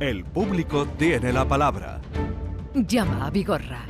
El 0.00 0.24
público 0.24 0.86
tiene 0.96 1.30
la 1.30 1.46
palabra. 1.46 2.00
Llama 2.72 3.26
a 3.26 3.30
Vigorra. 3.30 3.84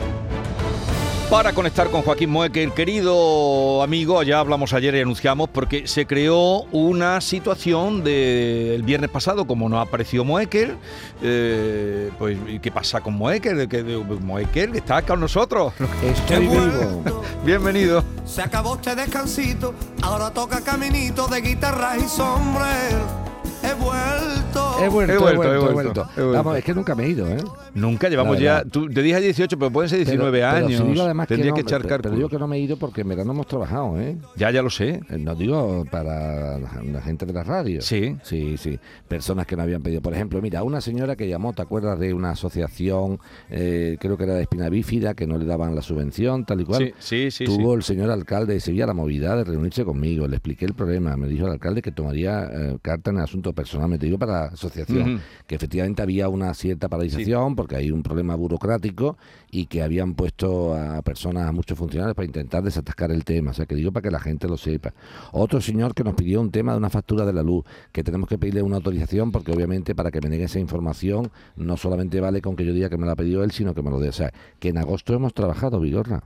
Para 1.31 1.53
conectar 1.53 1.89
con 1.89 2.03
Joaquín 2.03 2.31
Moecker, 2.31 2.73
querido 2.73 3.81
amigo, 3.81 4.21
ya 4.25 4.41
hablamos 4.41 4.73
ayer 4.73 4.97
y 4.97 5.01
anunciamos 5.03 5.49
porque 5.51 5.87
se 5.87 6.07
creó 6.07 6.63
una 6.73 7.21
situación 7.21 8.03
del 8.03 8.83
viernes 8.83 9.09
pasado, 9.09 9.47
como 9.47 9.69
no 9.69 9.81
apareció 9.81 10.25
Moecker, 10.25 10.77
eh, 11.23 12.11
pues 12.19 12.37
¿qué 12.61 12.73
pasa 12.73 13.01
con 13.01 13.15
Moecker? 13.15 13.69
Que, 13.69 13.85
Moecker 13.85 14.75
está 14.75 15.03
con 15.03 15.21
nosotros. 15.21 15.75
Estoy 16.03 16.49
vivo. 16.49 17.05
Bienvenido. 17.45 18.03
Se 18.25 18.43
acabó 18.43 18.75
este 18.75 18.97
descansito, 18.97 19.75
ahora 20.03 20.33
toca 20.33 20.61
caminito 20.63 21.29
de 21.29 21.41
guitarra 21.41 21.97
y 21.99 22.09
sombrero. 22.09 23.30
He 23.63 23.75
vuelto. 23.75 24.77
He 24.83 24.89
vuelto, 24.89 25.13
He 25.13 25.17
he 25.17 25.19
vuelto, 25.19 25.55
he 25.55 25.59
vuelto, 25.73 26.07
he 26.17 26.23
vuelto. 26.23 26.33
Vamos, 26.33 26.57
es 26.57 26.65
que 26.65 26.73
nunca 26.75 26.95
me 26.95 27.05
he 27.05 27.09
ido, 27.11 27.29
¿eh? 27.29 27.37
Nunca 27.75 28.09
llevamos 28.09 28.39
ya, 28.41 28.65
tú, 28.65 28.89
te 28.89 29.03
dije 29.03 29.21
18, 29.21 29.59
pero 29.59 29.71
pueden 29.71 29.91
ser 29.91 29.99
19 29.99 30.39
Pero- 30.41 30.51
pero 30.53 30.67
años. 30.67 30.81
si 30.81 30.87
digo 30.89 31.03
además 31.05 31.29
Tendría 31.29 31.51
no, 31.51 31.55
que, 31.55 31.61
echar 31.61 31.83
pero, 31.83 31.99
pero 32.01 32.15
digo 32.17 32.29
que 32.31 32.39
no 32.39 32.49
me 32.49 32.57
he 32.57 32.61
ido 32.61 32.79
porque 32.79 33.03
en 33.03 33.09
verano 33.11 33.33
hemos 33.33 33.47
trabajado, 33.47 34.01
¿eh? 34.01 34.17
Ya, 34.37 34.51
ya 34.51 34.63
lo 34.63 34.71
sé. 34.71 35.01
Eh, 35.11 35.19
No 35.19 35.35
digo 35.35 35.85
para 35.91 36.59
la, 36.59 36.83
la 36.83 37.03
gente 37.03 37.27
de 37.27 37.33
la 37.35 37.43
radio. 37.45 37.83
Sí. 37.83 38.17
Sí, 38.23 38.57
sí. 38.57 38.79
Personas 39.07 39.47
que 39.47 39.55
no 39.55 39.63
habían 39.63 39.83
pedido. 39.83 40.01
Por 40.01 40.15
ejemplo, 40.15 40.41
mira, 40.41 40.63
una 40.63 40.81
señora 40.81 41.15
que 41.15 41.29
llamó, 41.29 41.53
¿te 41.53 41.61
acuerdas 41.63 41.99
de 41.99 42.15
una 42.15 42.31
asociación, 42.31 43.19
eh, 43.51 43.99
creo 44.01 44.17
que 44.17 44.25
era 44.25 44.35
de 44.35 44.43
espina 44.43 44.71
bífida, 44.71 45.13
que 45.15 45.27
no 45.27 45.37
le 45.37 45.45
daban 45.45 45.75
la 45.75 45.83
subvención, 45.83 46.47
tal 46.47 46.63
y 46.63 46.65
cual? 46.65 46.95
Sí, 46.99 47.29
sí, 47.29 47.31
sí. 47.31 47.45
Tuvo 47.45 47.73
sí. 47.73 47.77
el 47.77 47.83
señor 47.83 48.11
alcalde 48.11 48.55
de 48.55 48.61
Sevilla 48.61 48.87
la 48.87 48.95
movilidad 48.95 49.37
de 49.37 49.45
reunirse 49.45 49.85
conmigo, 49.85 50.27
le 50.27 50.37
expliqué 50.37 50.65
el 50.65 50.73
problema, 50.75 51.17
me 51.19 51.29
dijo 51.29 51.45
el 51.47 51.53
alcalde 51.53 51.83
que 51.83 51.93
tomaría 51.93 52.49
eh, 52.51 52.79
carta 52.81 53.11
en 53.11 53.19
el 53.19 53.25
asunto 53.25 53.50
personalmente, 53.53 54.07
digo 54.07 54.19
para 54.19 54.33
la 54.33 54.45
asociación, 54.47 55.21
que 55.47 55.55
efectivamente 55.55 56.03
había 56.03 56.29
una 56.29 56.53
cierta 56.55 56.89
paralización 56.89 57.57
porque 57.57 57.77
hay 57.77 57.91
un 57.91 58.03
problema 58.03 58.35
burocrático 58.35 59.17
y 59.51 59.67
que 59.67 59.83
habían 59.83 60.15
puesto 60.15 60.75
a 60.75 61.03
personas, 61.03 61.49
a 61.49 61.53
muchos 61.53 61.79
funcionarios 61.79 62.15
para 62.15 62.27
intentar 62.27 62.63
desatascar 62.63 63.11
el 63.11 63.25
tema, 63.25 63.51
o 63.51 63.55
sea 63.55 63.67
que 63.67 63.75
digo 63.75 63.93
para 63.93 64.03
que 64.03 64.11
la 64.11 64.21
gente 64.21 64.49
lo 64.49 64.57
sepa. 64.57 64.93
Otro 65.33 65.61
señor 65.61 65.95
que 65.95 66.05
nos 66.05 66.15
pidió 66.15 66.41
un 66.41 66.51
tema 66.51 66.73
de 66.73 66.79
una 66.79 66.91
factura 66.91 67.25
de 67.25 67.33
la 67.33 67.43
luz, 67.43 67.65
que 67.93 68.05
tenemos 68.05 68.29
que 68.29 68.39
pedirle 68.39 68.63
una 68.63 68.77
autorización 68.77 69.33
porque 69.33 69.53
obviamente 69.53 69.95
para 69.95 70.11
que 70.11 70.21
me 70.21 70.29
negue 70.29 70.45
esa 70.45 70.59
información 70.59 71.31
no 71.57 71.77
solamente 71.77 72.21
vale 72.21 72.41
con 72.41 72.57
que 72.57 72.65
yo 72.65 72.73
diga 72.73 72.89
que 72.89 72.99
me 72.99 73.07
la 73.07 73.13
ha 73.13 73.17
pedido 73.17 73.45
él, 73.45 73.51
sino 73.51 73.75
que 73.75 73.83
me 73.83 73.91
lo 73.91 73.99
dé. 73.99 74.09
O 74.09 74.13
sea, 74.13 74.33
que 74.59 74.69
en 74.69 74.79
agosto 74.79 75.15
hemos 75.15 75.35
trabajado, 75.35 75.81
Vigorra. 75.81 76.23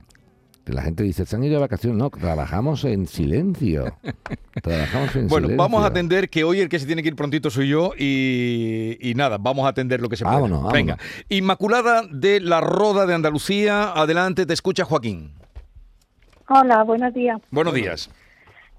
La 0.67 0.81
gente 0.81 1.03
dice, 1.03 1.25
se 1.25 1.35
han 1.35 1.43
ido 1.43 1.55
de 1.55 1.59
vacaciones. 1.61 1.97
No, 1.97 2.09
trabajamos 2.09 2.83
en 2.85 3.05
silencio. 3.07 3.95
Trabajamos 4.63 5.15
en 5.15 5.27
Bueno, 5.27 5.47
silencio. 5.47 5.57
vamos 5.57 5.83
a 5.83 5.87
atender 5.87 6.29
que 6.29 6.43
hoy 6.43 6.59
el 6.59 6.69
que 6.69 6.79
se 6.79 6.85
tiene 6.87 7.03
que 7.03 7.09
ir 7.09 7.15
prontito 7.15 7.49
soy 7.49 7.67
yo 7.69 7.91
y, 7.97 8.97
y 8.99 9.13
nada, 9.13 9.37
vamos 9.39 9.65
a 9.65 9.69
atender 9.69 10.01
lo 10.01 10.09
que 10.09 10.15
se 10.15 10.23
pueda. 10.23 10.35
Vámonos, 10.35 10.57
vámonos. 10.63 10.73
Venga, 10.73 10.97
Inmaculada 11.29 12.03
de 12.09 12.39
la 12.39 12.61
Roda 12.61 13.05
de 13.05 13.13
Andalucía, 13.13 13.91
adelante, 13.91 14.45
te 14.45 14.53
escucha 14.53 14.85
Joaquín. 14.85 15.31
Hola, 16.49 16.83
buenos 16.83 17.13
días. 17.13 17.39
Buenos 17.51 17.73
días. 17.73 18.09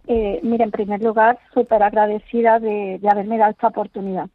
Eh, 0.08 0.40
mira, 0.42 0.64
en 0.64 0.70
primer 0.70 1.02
lugar, 1.02 1.38
súper 1.52 1.82
agradecida 1.82 2.58
de, 2.60 2.98
de 3.00 3.08
haberme 3.08 3.38
dado 3.38 3.50
esta 3.52 3.68
oportunidad. 3.68 4.28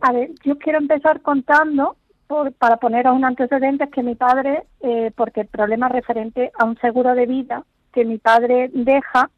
A 0.00 0.12
ver, 0.12 0.30
yo 0.44 0.58
quiero 0.58 0.78
empezar 0.78 1.22
contando, 1.22 1.96
por- 2.32 2.52
para 2.54 2.78
poneros 2.78 3.14
un 3.14 3.26
antecedente, 3.26 3.90
que 3.90 4.02
mi 4.02 4.14
padre, 4.14 4.62
eh, 4.80 5.10
porque 5.14 5.42
el 5.42 5.48
problema 5.48 5.88
es 5.88 5.92
referente 5.92 6.50
a 6.58 6.64
un 6.64 6.78
seguro 6.78 7.14
de 7.14 7.26
vida 7.26 7.62
que 7.92 8.06
mi 8.06 8.16
padre 8.16 8.70
deja 8.72 9.28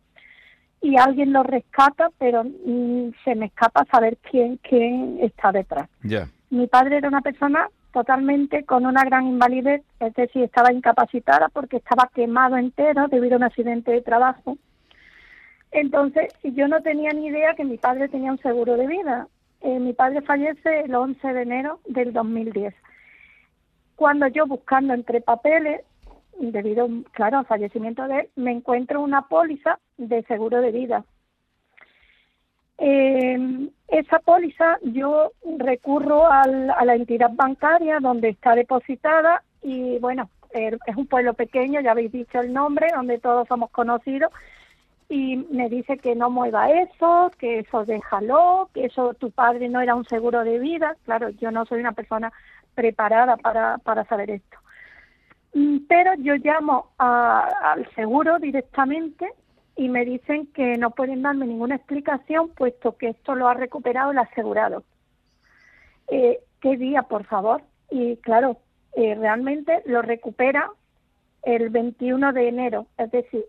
y 0.80 0.96
alguien 0.96 1.32
lo 1.32 1.42
rescata, 1.42 2.10
pero 2.18 2.44
mm, 2.44 3.10
se 3.24 3.34
me 3.34 3.46
escapa 3.46 3.84
saber 3.90 4.16
quién, 4.30 4.58
quién 4.58 5.18
está 5.22 5.50
detrás. 5.50 5.88
Ya. 6.04 6.28
Mi 6.50 6.68
padre 6.68 6.98
era 6.98 7.08
una 7.08 7.20
persona 7.20 7.68
totalmente 7.92 8.64
con 8.64 8.86
una 8.86 9.02
gran 9.02 9.26
invalidez, 9.26 9.82
es 9.98 10.14
decir, 10.14 10.44
estaba 10.44 10.72
incapacitada 10.72 11.48
porque 11.48 11.78
estaba 11.78 12.08
quemado 12.14 12.56
entero 12.56 13.08
debido 13.08 13.34
a 13.34 13.38
un 13.38 13.44
accidente 13.44 13.90
de 13.90 14.02
trabajo. 14.02 14.56
Entonces, 15.72 16.32
yo 16.44 16.68
no 16.68 16.80
tenía 16.80 17.10
ni 17.12 17.26
idea 17.26 17.54
que 17.54 17.64
mi 17.64 17.76
padre 17.76 18.08
tenía 18.08 18.30
un 18.30 18.38
seguro 18.38 18.76
de 18.76 18.86
vida. 18.86 19.26
Eh, 19.62 19.80
mi 19.80 19.94
padre 19.94 20.20
fallece 20.22 20.82
el 20.82 20.94
11 20.94 21.32
de 21.32 21.42
enero 21.42 21.80
del 21.88 22.12
2010. 22.12 22.74
Cuando 23.96 24.26
yo 24.28 24.46
buscando 24.46 24.94
entre 24.94 25.20
papeles, 25.20 25.82
debido, 26.38 26.88
claro, 27.12 27.38
al 27.38 27.46
fallecimiento 27.46 28.06
de 28.08 28.20
él, 28.20 28.30
me 28.36 28.50
encuentro 28.50 29.00
una 29.00 29.22
póliza 29.22 29.78
de 29.96 30.22
seguro 30.24 30.60
de 30.60 30.72
vida. 30.72 31.04
Eh, 32.78 33.68
esa 33.88 34.18
póliza 34.18 34.78
yo 34.82 35.30
recurro 35.58 36.26
al- 36.30 36.70
a 36.70 36.84
la 36.84 36.96
entidad 36.96 37.30
bancaria 37.32 38.00
donde 38.00 38.30
está 38.30 38.56
depositada 38.56 39.44
y 39.62 39.98
bueno, 40.00 40.28
eh, 40.52 40.76
es 40.86 40.96
un 40.96 41.06
pueblo 41.06 41.34
pequeño, 41.34 41.80
ya 41.80 41.92
habéis 41.92 42.10
dicho 42.10 42.40
el 42.40 42.52
nombre, 42.52 42.88
donde 42.94 43.18
todos 43.20 43.46
somos 43.46 43.70
conocidos 43.70 44.32
y 45.08 45.36
me 45.36 45.68
dice 45.68 45.98
que 45.98 46.16
no 46.16 46.30
mueva 46.30 46.70
eso, 46.70 47.30
que 47.38 47.60
eso 47.60 47.84
déjalo, 47.84 48.70
que 48.74 48.86
eso 48.86 49.14
tu 49.14 49.30
padre 49.30 49.68
no 49.68 49.80
era 49.80 49.94
un 49.94 50.04
seguro 50.06 50.42
de 50.42 50.58
vida. 50.58 50.96
Claro, 51.04 51.28
yo 51.28 51.52
no 51.52 51.66
soy 51.66 51.78
una 51.78 51.92
persona 51.92 52.32
preparada 52.74 53.36
para, 53.36 53.78
para 53.78 54.04
saber 54.04 54.30
esto. 54.30 54.58
Mm, 55.54 55.78
Pero 55.88 56.14
yo 56.18 56.34
llamo 56.34 56.90
al 56.98 57.88
seguro 57.94 58.38
directamente 58.38 59.32
y 59.76 59.88
me 59.88 60.04
dicen 60.04 60.46
que 60.52 60.76
no 60.76 60.90
pueden 60.90 61.22
darme 61.22 61.46
ninguna 61.46 61.76
explicación 61.76 62.50
puesto 62.50 62.96
que 62.96 63.08
esto 63.08 63.34
lo 63.34 63.48
ha 63.48 63.54
recuperado 63.54 64.12
el 64.12 64.18
asegurado. 64.18 64.84
Eh, 66.08 66.40
¿Qué 66.60 66.76
día, 66.76 67.02
por 67.02 67.24
favor? 67.24 67.62
Y 67.90 68.16
claro, 68.18 68.58
eh, 68.94 69.14
realmente 69.14 69.82
lo 69.86 70.02
recupera 70.02 70.70
el 71.42 71.70
21 71.70 72.32
de 72.32 72.48
enero, 72.48 72.86
es 72.98 73.10
decir, 73.10 73.44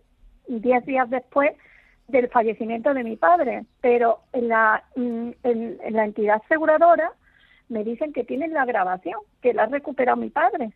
10 0.48 0.84
días 0.84 1.08
después 1.10 1.52
del 2.08 2.28
fallecimiento 2.28 2.92
de 2.94 3.04
mi 3.04 3.16
padre, 3.16 3.64
pero 3.80 4.20
en 4.32 4.48
la, 4.48 4.84
mm, 4.94 5.30
en 5.42 5.92
la 5.92 6.04
entidad 6.04 6.42
aseguradora 6.44 7.12
me 7.68 7.84
dicen 7.84 8.12
que 8.12 8.24
tienen 8.24 8.52
la 8.52 8.64
grabación, 8.64 9.20
que 9.42 9.52
la 9.54 9.64
ha 9.64 9.66
recuperado 9.66 10.16
mi 10.16 10.30
padre. 10.30 10.72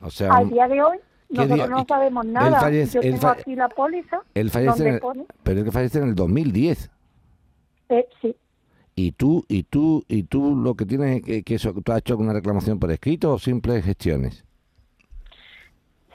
O 0.00 0.10
sea, 0.10 0.34
Al 0.34 0.50
día 0.50 0.68
de 0.68 0.82
hoy 0.82 0.98
¿Qué 1.28 1.34
nosotros 1.36 1.56
día? 1.58 1.66
no 1.68 1.84
sabemos 1.88 2.26
nada. 2.26 2.60
fallece- 2.60 2.94
Yo 2.94 3.00
tengo 3.00 3.26
aquí 3.28 3.56
la 3.56 3.68
póliza 3.68 4.20
él 4.34 4.50
fallece 4.50 4.86
en 4.88 4.94
el- 4.94 5.00
pone, 5.00 5.24
pero 5.42 5.58
él 5.60 5.64
que 5.64 5.72
fallece 5.72 5.98
en 5.98 6.08
el 6.08 6.14
2010. 6.14 6.90
eh, 7.88 8.06
sí, 8.22 8.36
¿Y 8.96 9.10
tú, 9.12 9.44
y 9.48 9.64
tú, 9.64 10.04
y 10.06 10.22
tú 10.22 10.54
lo 10.54 10.76
que 10.76 10.86
tienes 10.86 11.20
que, 11.22 11.42
que 11.42 11.56
eso, 11.56 11.74
tú 11.84 11.90
has 11.90 11.98
hecho 11.98 12.12
alguna 12.14 12.32
reclamación 12.32 12.78
por 12.78 12.92
escrito 12.92 13.32
o 13.32 13.38
simples 13.40 13.84
gestiones? 13.84 14.44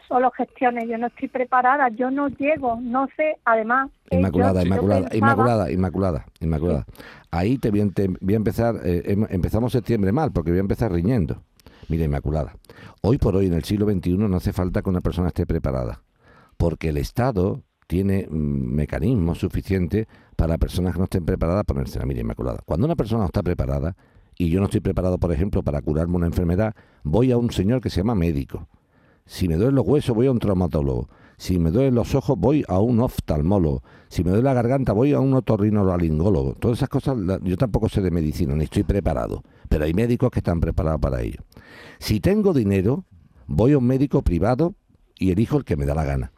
Solo 0.09 0.29
gestiones, 0.31 0.89
yo 0.89 0.97
no 0.97 1.07
estoy 1.07 1.29
preparada, 1.29 1.87
yo 1.89 2.11
no 2.11 2.27
llego, 2.27 2.77
no 2.81 3.07
sé, 3.15 3.37
además... 3.45 3.89
Inmaculada, 4.11 4.63
Inmaculada, 4.63 5.01
pensaba- 5.09 5.17
Inmaculada, 5.17 5.71
Inmaculada, 5.71 6.25
Inmaculada. 6.41 6.85
Ahí 7.31 7.57
te 7.59 7.69
voy, 7.71 7.81
a- 7.81 7.89
te 7.89 8.07
voy 8.19 8.33
a 8.33 8.37
empezar, 8.37 8.75
eh, 8.83 9.03
em- 9.05 9.27
empezamos 9.29 9.71
septiembre 9.71 10.11
mal, 10.11 10.31
porque 10.33 10.49
voy 10.51 10.57
a 10.57 10.61
empezar 10.61 10.91
riñendo. 10.91 11.43
Mira, 11.87 12.03
Inmaculada, 12.03 12.55
hoy 13.01 13.17
por 13.17 13.35
hoy 13.35 13.45
en 13.47 13.53
el 13.53 13.63
siglo 13.63 13.85
XXI 13.89 14.17
no 14.17 14.35
hace 14.35 14.51
falta 14.51 14.81
que 14.81 14.89
una 14.89 15.01
persona 15.01 15.29
esté 15.29 15.45
preparada, 15.45 16.01
porque 16.57 16.89
el 16.89 16.97
Estado 16.97 17.61
tiene 17.87 18.27
mm, 18.29 18.35
mecanismos 18.75 19.37
suficientes 19.39 20.07
para 20.35 20.57
personas 20.57 20.93
que 20.93 20.99
no 20.99 21.05
estén 21.05 21.25
preparadas 21.25 21.63
ponerse 21.65 21.97
la 21.99 22.05
mira 22.05 22.19
Inmaculada. 22.21 22.59
Cuando 22.65 22.85
una 22.85 22.95
persona 22.95 23.19
no 23.21 23.25
está 23.27 23.41
preparada, 23.43 23.95
y 24.37 24.49
yo 24.49 24.59
no 24.59 24.65
estoy 24.65 24.79
preparado, 24.79 25.17
por 25.17 25.31
ejemplo, 25.33 25.63
para 25.63 25.81
curarme 25.81 26.15
una 26.15 26.25
enfermedad, 26.27 26.73
voy 27.03 27.31
a 27.31 27.37
un 27.37 27.51
señor 27.51 27.81
que 27.81 27.89
se 27.89 27.97
llama 27.97 28.15
médico. 28.15 28.67
Si 29.29 29.47
me 29.47 29.57
duelen 29.57 29.75
los 29.75 29.85
huesos, 29.85 30.15
voy 30.15 30.25
a 30.25 30.31
un 30.31 30.39
traumatólogo. 30.39 31.07
Si 31.37 31.59
me 31.59 31.69
duelen 31.69 31.93
los 31.93 32.15
ojos, 32.15 32.35
voy 32.35 32.65
a 32.67 32.79
un 32.79 32.99
oftalmólogo. 32.99 33.83
Si 34.07 34.23
me 34.23 34.31
duele 34.31 34.43
la 34.43 34.55
garganta, 34.55 34.91
voy 34.91 35.13
a 35.13 35.19
un 35.19 35.35
otorrinolaringólogo. 35.35 36.55
Todas 36.55 36.79
esas 36.79 36.89
cosas, 36.89 37.15
yo 37.43 37.55
tampoco 37.55 37.89
sé 37.89 38.01
de 38.01 38.09
medicina, 38.09 38.55
ni 38.55 38.63
estoy 38.63 38.81
preparado. 38.81 39.43
Pero 39.69 39.85
hay 39.85 39.93
médicos 39.93 40.31
que 40.31 40.39
están 40.39 40.59
preparados 40.59 40.99
para 40.99 41.21
ello. 41.21 41.43
Si 41.99 42.19
tengo 42.19 42.53
dinero, 42.53 43.05
voy 43.45 43.73
a 43.73 43.77
un 43.77 43.85
médico 43.85 44.23
privado 44.23 44.73
y 45.19 45.29
elijo 45.29 45.57
el 45.57 45.63
que 45.63 45.77
me 45.77 45.85
da 45.85 45.93
la 45.93 46.05
gana. 46.05 46.31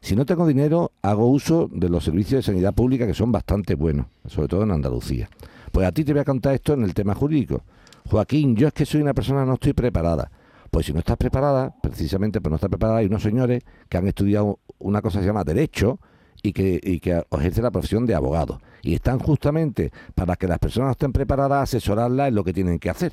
Si 0.00 0.16
no 0.16 0.26
tengo 0.26 0.44
dinero, 0.44 0.90
hago 1.00 1.28
uso 1.28 1.70
de 1.72 1.88
los 1.88 2.02
servicios 2.02 2.40
de 2.40 2.42
sanidad 2.42 2.74
pública 2.74 3.06
que 3.06 3.14
son 3.14 3.30
bastante 3.30 3.76
buenos, 3.76 4.06
sobre 4.26 4.48
todo 4.48 4.64
en 4.64 4.72
Andalucía. 4.72 5.30
Pues 5.70 5.86
a 5.86 5.92
ti 5.92 6.02
te 6.02 6.12
voy 6.12 6.22
a 6.22 6.24
contar 6.24 6.54
esto 6.54 6.72
en 6.72 6.82
el 6.82 6.92
tema 6.92 7.14
jurídico. 7.14 7.62
Joaquín, 8.10 8.56
yo 8.56 8.66
es 8.66 8.74
que 8.74 8.84
soy 8.84 9.00
una 9.00 9.14
persona 9.14 9.46
no 9.46 9.54
estoy 9.54 9.74
preparada. 9.74 10.28
Pues 10.72 10.86
si 10.86 10.94
no 10.94 11.00
estás 11.00 11.18
preparada, 11.18 11.74
precisamente 11.82 12.40
por 12.40 12.50
no 12.50 12.56
estar 12.56 12.70
preparada, 12.70 13.00
hay 13.00 13.06
unos 13.06 13.22
señores 13.22 13.62
que 13.90 13.98
han 13.98 14.06
estudiado 14.08 14.58
una 14.78 15.02
cosa 15.02 15.18
que 15.18 15.24
se 15.24 15.26
llama 15.28 15.44
derecho 15.44 16.00
y 16.42 16.54
que, 16.54 16.80
y 16.82 16.98
que 16.98 17.22
ejercen 17.30 17.64
la 17.64 17.70
profesión 17.70 18.06
de 18.06 18.14
abogado. 18.14 18.58
Y 18.80 18.94
están 18.94 19.18
justamente 19.18 19.92
para 20.14 20.34
que 20.36 20.48
las 20.48 20.58
personas 20.58 20.92
estén 20.92 21.12
preparadas, 21.12 21.64
asesorarlas 21.64 22.28
en 22.28 22.34
lo 22.36 22.42
que 22.42 22.54
tienen 22.54 22.78
que 22.78 22.88
hacer. 22.88 23.12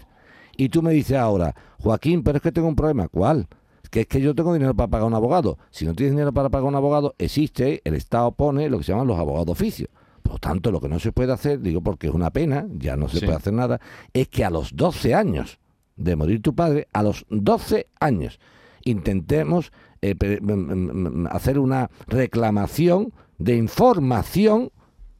Y 0.56 0.69
tú 0.69 0.81
me 0.81 0.94
dices 0.94 1.17
ahora, 1.17 1.53
Joaquín, 1.83 2.23
pero 2.23 2.38
es 2.38 2.41
que 2.41 2.53
tengo 2.53 2.69
un 2.69 2.77
problema. 2.77 3.09
¿Cuál? 3.09 3.47
Que 3.91 4.01
es 4.01 4.07
que 4.07 4.21
yo 4.21 4.33
tengo 4.33 4.53
dinero 4.53 4.73
para 4.73 4.88
pagar 4.89 5.07
un 5.07 5.13
abogado. 5.15 5.57
Si 5.69 5.85
no 5.85 5.94
tienes 5.94 6.13
dinero 6.13 6.31
para 6.31 6.47
pagar 6.47 6.65
un 6.65 6.75
abogado, 6.75 7.13
existe, 7.17 7.81
el 7.83 7.94
Estado 7.95 8.31
pone 8.31 8.69
lo 8.69 8.77
que 8.77 8.85
se 8.85 8.94
llaman 8.94 9.07
los 9.07 9.19
abogados 9.19 9.47
de 9.47 9.51
oficio. 9.51 9.88
Por 10.23 10.39
tanto, 10.39 10.71
lo 10.71 10.79
que 10.79 10.88
no 10.88 10.97
se 11.00 11.12
puede 11.12 11.33
hacer, 11.33 11.59
digo 11.59 11.81
porque 11.81 12.07
es 12.07 12.13
una 12.13 12.29
pena, 12.29 12.65
ya 12.77 12.95
no 12.95 13.09
se 13.09 13.19
Sí. 13.19 13.25
puede 13.25 13.38
hacer 13.38 13.51
nada, 13.51 13.81
es 14.13 14.29
que 14.29 14.45
a 14.45 14.50
los 14.50 14.73
12 14.77 15.13
años 15.13 15.59
de 16.00 16.16
morir 16.16 16.42
tu 16.42 16.56
padre, 16.56 16.88
a 16.94 17.04
los 17.04 17.25
12 17.30 17.88
años, 18.00 18.40
intentemos 18.84 19.72
eh, 20.01 20.16
mm, 20.16 20.51
mm, 20.51 21.22
mm, 21.24 21.28
hacer 21.28 21.60
una 21.60 21.90
reclamación 22.07 23.13
de 23.38 23.56
información 23.56 24.72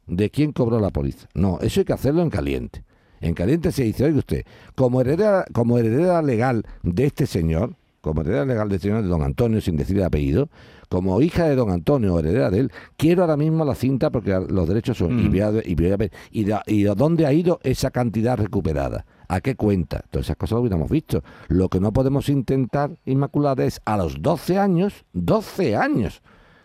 de 0.06 0.30
quién 0.30 0.52
cobró 0.52 0.80
la 0.80 0.90
póliza. 0.90 1.28
No, 1.34 1.58
eso 1.60 1.80
hay 1.80 1.84
que 1.84 1.92
hacerlo 1.92 2.22
en 2.22 2.30
caliente. 2.30 2.84
En 3.20 3.34
caliente 3.34 3.70
se 3.70 3.84
dice, 3.84 4.04
oiga 4.04 4.18
usted, 4.18 4.44
como 4.74 5.00
heredera, 5.00 5.44
como 5.52 5.78
heredera 5.78 6.22
legal 6.22 6.64
de 6.82 7.04
este 7.06 7.26
señor, 7.26 7.76
como 8.00 8.22
heredera 8.22 8.44
legal 8.44 8.68
de 8.68 8.78
don 8.78 9.22
Antonio, 9.22 9.60
sin 9.60 9.76
decir 9.76 9.96
el 9.98 10.04
apellido, 10.04 10.48
como 10.88 11.20
hija 11.20 11.44
de 11.48 11.54
don 11.54 11.70
Antonio 11.70 12.14
o 12.14 12.18
heredera 12.18 12.50
de 12.50 12.60
él, 12.60 12.72
quiero 12.96 13.22
ahora 13.22 13.36
mismo 13.36 13.64
la 13.64 13.74
cinta 13.74 14.10
porque 14.10 14.38
los 14.48 14.66
derechos 14.68 14.98
son... 14.98 15.18
Y, 15.20 15.24
Mm. 15.24 15.30
voy 15.30 15.40
a, 15.40 15.52
y, 15.64 15.74
voy 15.74 15.90
a 15.92 15.96
ver, 15.96 16.12
y, 16.30 16.44
de- 16.44 16.60
y 16.66 16.82
dónde 16.84 17.26
ha 17.26 17.32
ido 17.32 17.60
esa 17.62 17.90
cantidad 17.90 18.36
recuperada? 18.38 19.04
¿A 19.28 19.40
qué 19.40 19.54
cuenta? 19.54 20.02
Todas 20.10 20.26
esas 20.26 20.36
cosas 20.36 20.56
lo 20.56 20.60
hubiéramos 20.62 20.90
visto. 20.90 21.22
Lo 21.48 21.68
que 21.68 21.78
no 21.78 21.92
podemos 21.92 22.28
intentar, 22.28 22.90
Inmaculada, 23.04 23.64
es 23.64 23.80
a 23.84 23.96
los 23.96 24.20
12 24.20 24.58
años, 24.58 25.04
12 25.12 25.76
años, 25.76 26.20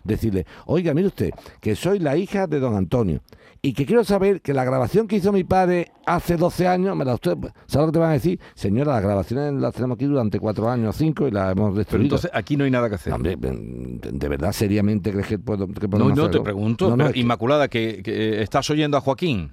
decirle, 0.05 0.45
oiga, 0.65 0.93
mire 0.93 1.07
usted, 1.07 1.31
que 1.59 1.75
soy 1.75 1.99
la 1.99 2.15
hija 2.15 2.47
de 2.47 2.59
don 2.59 2.75
Antonio 2.75 3.21
y 3.61 3.73
que 3.73 3.85
quiero 3.85 4.03
saber 4.03 4.41
que 4.41 4.53
la 4.53 4.63
grabación 4.63 5.07
que 5.07 5.15
hizo 5.15 5.31
mi 5.31 5.43
padre 5.43 5.91
hace 6.05 6.37
12 6.37 6.67
años, 6.67 6.95
me 6.95 7.03
la 7.03 7.15
usted, 7.15 7.35
¿sabe 7.65 7.85
lo 7.87 7.91
que 7.91 7.93
te 7.93 7.99
van 7.99 8.09
a 8.11 8.13
decir? 8.13 8.39
Señora, 8.53 8.93
las 8.93 9.01
grabaciones 9.03 9.53
las 9.59 9.73
tenemos 9.73 9.95
aquí 9.95 10.05
durante 10.05 10.39
4 10.39 10.69
años, 10.69 10.95
5 10.95 11.27
y 11.27 11.31
las 11.31 11.51
hemos 11.51 11.69
Pero 11.69 11.77
destruido. 11.79 12.03
entonces 12.05 12.31
aquí 12.33 12.55
no 12.57 12.63
hay 12.65 12.71
nada 12.71 12.89
que 12.89 12.95
hacer. 12.95 13.09
No, 13.09 13.15
hombre, 13.15 13.35
de 13.37 14.29
verdad, 14.29 14.51
seriamente 14.51 15.11
crees 15.11 15.27
que, 15.27 15.39
puedo, 15.39 15.67
que 15.67 15.87
No, 15.87 16.09
no 16.09 16.29
te 16.29 16.39
pregunto, 16.41 16.89
No, 16.91 16.97
no, 16.97 17.05
pero, 17.07 17.19
Inmaculada, 17.19 17.67
que, 17.67 18.03
que 18.03 18.41
estás 18.43 18.69
oyendo 18.69 18.97
a 18.97 19.01
Joaquín. 19.01 19.51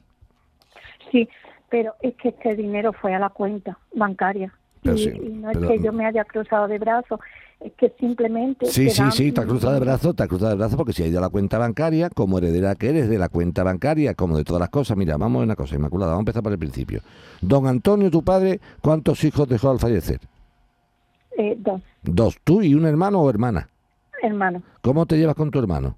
Sí, 1.11 1.27
pero 1.71 1.95
es 2.03 2.15
que 2.17 2.29
este 2.29 2.55
dinero 2.55 2.93
fue 2.93 3.15
a 3.15 3.19
la 3.19 3.31
cuenta 3.31 3.79
bancaria. 3.95 4.53
Pero 4.83 4.97
y, 4.97 4.99
sí, 4.99 5.11
y 5.11 5.29
no 5.35 5.49
pero- 5.53 5.71
es 5.71 5.79
que 5.79 5.85
yo 5.85 5.93
me 5.93 6.05
haya 6.07 6.25
cruzado 6.25 6.67
de 6.69 6.79
brazos, 6.79 7.21
es 7.61 7.73
que 7.75 7.93
simplemente... 8.01 8.67
Sí, 8.67 8.91
sí, 8.91 9.01
dan- 9.03 9.13
sí, 9.13 9.31
te 9.33 9.41
has 9.41 9.47
cruzado 9.47 9.75
de 9.75 9.81
brazos, 9.81 10.17
te 10.17 10.23
has 10.25 10.29
cruzado 10.29 10.51
de 10.51 10.57
brazos 10.57 10.77
porque 10.77 10.93
si 10.93 11.05
ha 11.05 11.07
ido 11.07 11.19
a 11.19 11.23
la 11.23 11.29
cuenta 11.29 11.59
bancaria, 11.59 12.11
como 12.11 12.39
heredera 12.39 12.75
que 12.75 12.89
eres 12.91 13.09
de 13.09 13.19
la 13.19 13.29
cuenta 13.29 13.63
bancaria, 13.63 14.15
como 14.15 14.37
de 14.37 14.43
todas 14.45 14.59
las 14.61 14.71
cosas, 14.71 14.97
mira, 14.97 15.17
vamos 15.17 15.41
a 15.41 15.45
una 15.45 15.55
cosa, 15.57 15.77
Inmaculada, 15.77 16.11
vamos 16.13 16.21
a 16.21 16.23
empezar 16.23 16.43
por 16.43 16.53
el 16.53 16.59
principio. 16.59 17.01
Don 17.41 17.67
Antonio, 17.69 18.11
tu 18.11 18.25
padre, 18.25 18.61
¿cuántos 18.81 19.23
hijos 19.23 19.47
dejó 19.49 19.71
al 19.71 19.79
fallecer? 19.79 20.19
Eh, 21.39 21.57
dos 21.59 21.81
Dos, 22.03 22.37
tú 22.43 22.63
y 22.63 22.75
un 22.75 22.85
hermano 22.85 23.21
o 23.21 23.31
hermana. 23.31 23.69
hermanos, 24.23 24.63
¿Cómo 24.81 25.07
te 25.07 25.17
llevas 25.17 25.37
con 25.37 25.51
tu 25.53 25.59
hermano? 25.61 25.97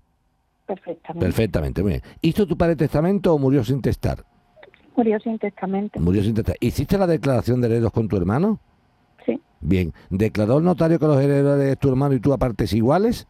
perfectamente. 0.66 1.26
Perfectamente, 1.26 1.82
muy 1.82 1.90
bien. 1.92 2.02
¿Hizo 2.22 2.46
tu 2.46 2.56
padre 2.56 2.74
testamento 2.76 3.34
o 3.34 3.38
murió 3.38 3.64
sin 3.64 3.80
testar? 3.82 4.24
Murió 4.96 5.18
sin 5.20 5.38
testamento. 5.38 5.98
Murió 6.00 6.22
sin 6.22 6.34
testar. 6.34 6.56
¿Hiciste 6.60 6.96
la 6.96 7.06
declaración 7.06 7.60
de 7.60 7.66
herederos 7.66 7.92
con 7.92 8.06
tu 8.08 8.16
hermano? 8.16 8.60
Bien. 9.64 9.92
¿Declaró 10.10 10.58
el 10.58 10.64
notario 10.64 10.98
que 10.98 11.06
los 11.06 11.16
herederos 11.20 11.58
de 11.58 11.74
tu 11.76 11.88
hermano 11.88 12.14
y 12.14 12.20
tú 12.20 12.32
a 12.32 12.38
partes 12.38 12.72
iguales? 12.74 13.26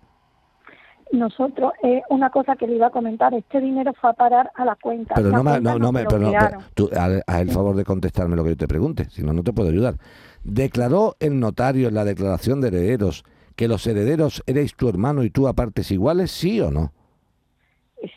Nosotros, 1.12 1.72
eh, 1.84 2.02
una 2.10 2.30
cosa 2.30 2.56
que 2.56 2.66
le 2.66 2.74
iba 2.74 2.88
a 2.88 2.90
comentar, 2.90 3.32
este 3.34 3.60
dinero 3.60 3.92
fue 4.00 4.10
a 4.10 4.14
parar 4.14 4.50
a 4.56 4.64
la 4.64 4.74
cuenta. 4.74 5.14
Pero 5.14 5.30
La 5.30 5.36
no, 5.36 5.44
me, 5.44 5.50
cuenta 5.52 5.78
no, 5.78 5.92
me, 5.92 6.04
pero 6.04 6.18
no, 6.18 6.24
bloquearon. 6.30 6.62
pero 6.74 6.88
tú, 6.90 6.90
haz 6.98 7.22
haz 7.26 7.40
el 7.40 7.50
favor 7.50 7.76
de 7.76 7.84
contestarme 7.84 8.34
lo 8.34 8.42
que 8.42 8.50
yo 8.50 8.56
te 8.56 8.66
pregunte, 8.66 9.04
si 9.10 9.22
no, 9.22 9.32
no 9.32 9.44
te 9.44 9.52
puedo 9.52 9.68
ayudar. 9.68 9.94
¿Declaró 10.42 11.14
el 11.20 11.38
notario 11.38 11.86
en 11.88 11.94
la 11.94 12.04
declaración 12.04 12.60
de 12.60 12.68
herederos 12.68 13.24
que 13.54 13.68
los 13.68 13.86
herederos 13.86 14.42
erais 14.46 14.74
tu 14.74 14.88
hermano 14.88 15.22
y 15.22 15.30
tú 15.30 15.46
a 15.46 15.52
partes 15.52 15.92
iguales, 15.92 16.32
sí 16.32 16.60
o 16.60 16.72
no? 16.72 16.92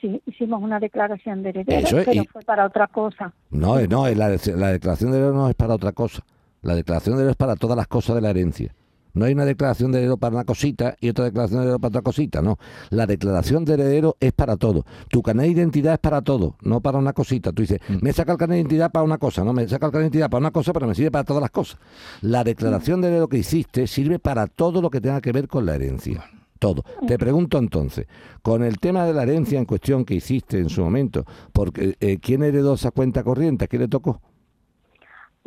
Sí, 0.01 0.19
hicimos 0.25 0.61
una 0.63 0.79
declaración 0.79 1.43
de 1.43 1.49
herederos, 1.49 1.83
Eso 1.83 1.99
es, 1.99 2.05
pero 2.05 2.23
y- 2.23 2.27
fue 2.27 2.41
para 2.41 2.65
otra 2.65 2.87
cosa. 2.87 3.31
No, 3.51 3.77
eh, 3.77 3.87
no, 3.87 4.07
eh, 4.07 4.15
la, 4.15 4.29
la 4.29 4.67
declaración 4.71 5.11
de 5.11 5.17
heredero 5.17 5.35
no 5.35 5.49
es 5.49 5.55
para 5.55 5.75
otra 5.75 5.91
cosa. 5.91 6.23
La 6.61 6.75
declaración 6.75 7.15
de 7.15 7.21
heredero 7.21 7.31
es 7.31 7.37
para 7.37 7.55
todas 7.55 7.77
las 7.77 7.87
cosas 7.87 8.15
de 8.15 8.21
la 8.21 8.29
herencia. 8.29 8.73
No 9.17 9.25
hay 9.25 9.33
una 9.33 9.45
declaración 9.45 9.91
de 9.91 9.97
heredero 9.97 10.17
para 10.17 10.35
una 10.35 10.45
cosita 10.45 10.95
y 11.01 11.09
otra 11.09 11.25
declaración 11.25 11.59
de 11.59 11.63
heredero 11.63 11.79
para 11.79 11.89
otra 11.89 12.01
cosita, 12.03 12.41
no. 12.43 12.59
La 12.91 13.07
declaración 13.07 13.65
de 13.65 13.73
heredero 13.73 14.15
es 14.19 14.31
para 14.31 14.57
todo. 14.57 14.85
Tu 15.09 15.23
carnet 15.23 15.47
de 15.47 15.51
identidad 15.53 15.93
es 15.93 15.99
para 15.99 16.21
todo, 16.21 16.55
no 16.61 16.81
para 16.81 16.99
una 16.99 17.13
cosita. 17.13 17.51
Tú 17.51 17.63
dices, 17.63 17.79
me 18.01 18.13
saca 18.13 18.33
el 18.33 18.37
carnet 18.37 18.57
de 18.57 18.61
identidad 18.61 18.91
para 18.91 19.03
una 19.03 19.17
cosa, 19.17 19.43
no, 19.43 19.53
me 19.53 19.67
saca 19.67 19.87
el 19.87 19.91
carnet 19.91 20.11
de 20.11 20.17
identidad 20.17 20.29
para 20.29 20.41
una 20.41 20.51
cosa, 20.51 20.71
pero 20.71 20.85
me 20.85 20.93
sirve 20.93 21.09
para 21.09 21.23
todas 21.23 21.41
las 21.41 21.49
cosas. 21.49 21.79
La 22.21 22.43
declaración 22.43 23.01
de 23.01 23.07
heredero 23.07 23.27
que 23.27 23.39
hiciste 23.39 23.87
sirve 23.87 24.19
para 24.19 24.45
todo 24.45 24.83
lo 24.83 24.91
que 24.91 25.01
tenga 25.01 25.19
que 25.19 25.31
ver 25.31 25.47
con 25.47 25.65
la 25.65 25.75
herencia. 25.75 26.23
Todo. 26.59 26.83
Te 27.07 27.17
pregunto 27.17 27.57
entonces, 27.57 28.07
con 28.41 28.63
el 28.63 28.79
tema 28.79 29.05
de 29.05 29.13
la 29.13 29.23
herencia 29.23 29.59
en 29.59 29.65
cuestión 29.65 30.05
que 30.05 30.15
hiciste 30.15 30.59
en 30.59 30.69
su 30.69 30.81
momento, 30.81 31.25
porque 31.53 31.95
eh, 31.99 32.17
¿quién 32.19 32.43
heredó 32.43 32.75
esa 32.75 32.91
cuenta 32.91 33.23
corriente? 33.23 33.65
¿A 33.65 33.67
quién 33.67 33.83
le 33.83 33.87
tocó? 33.87 34.21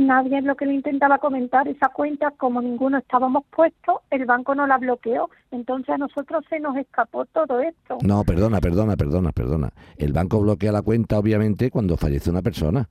Nadie 0.00 0.38
es 0.38 0.44
lo 0.44 0.56
que 0.56 0.64
le 0.64 0.72
intentaba 0.72 1.18
comentar 1.18 1.68
esa 1.68 1.90
cuenta, 1.90 2.30
como 2.38 2.62
ninguno 2.62 2.96
estábamos 2.96 3.44
puestos, 3.54 3.96
el 4.10 4.24
banco 4.24 4.54
no 4.54 4.66
la 4.66 4.78
bloqueó, 4.78 5.28
entonces 5.50 5.90
a 5.90 5.98
nosotros 5.98 6.42
se 6.48 6.58
nos 6.58 6.74
escapó 6.78 7.26
todo 7.26 7.60
esto. 7.60 7.98
No, 8.02 8.24
perdona, 8.24 8.60
perdona, 8.60 8.96
perdona, 8.96 9.30
perdona. 9.32 9.70
El 9.98 10.14
banco 10.14 10.40
bloquea 10.40 10.72
la 10.72 10.80
cuenta, 10.80 11.18
obviamente, 11.18 11.70
cuando 11.70 11.98
fallece 11.98 12.30
una 12.30 12.40
persona. 12.40 12.88